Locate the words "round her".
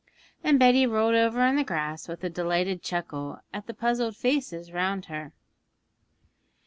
4.71-5.31